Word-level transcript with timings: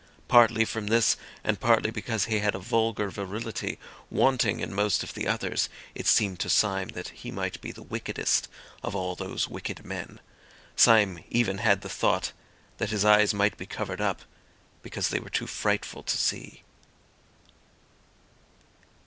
Partly 0.27 0.65
from 0.65 0.87
this, 0.87 1.15
and 1.43 1.59
partly 1.59 1.91
because 1.91 2.25
he 2.25 2.39
had 2.39 2.55
a 2.55 2.59
vulgar 2.59 3.11
virility 3.11 3.77
wanting 4.09 4.59
in 4.59 4.73
most 4.73 5.03
of 5.03 5.13
the 5.13 5.27
others 5.27 5.69
it 5.93 6.07
seemed 6.07 6.39
to 6.39 6.49
Syme 6.49 6.87
that 6.95 7.09
he 7.09 7.29
might 7.29 7.61
be 7.61 7.71
the 7.71 7.83
wickedest 7.83 8.47
of 8.81 8.95
all 8.95 9.13
those 9.15 9.47
wicked 9.47 9.85
men. 9.85 10.19
Syme 10.75 11.23
even 11.29 11.59
had 11.59 11.81
the 11.81 11.87
thought 11.87 12.31
that 12.79 12.89
his 12.89 13.05
eyes 13.05 13.31
might 13.35 13.57
be 13.57 13.67
covered 13.67 14.01
up 14.01 14.23
because 14.81 15.09
they 15.09 15.19
were 15.19 15.29
too 15.29 15.45
frightful 15.45 16.01
to 16.01 16.17
see. 16.17 16.63